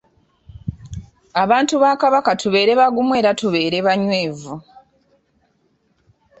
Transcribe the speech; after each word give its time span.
Abantu 1.43 1.73
ba 1.81 1.91
Kabaka 2.01 2.31
tubeere 2.41 2.73
bagumu 2.79 3.11
era 3.19 3.31
tubeere 3.39 3.77
banywevu. 3.87 4.53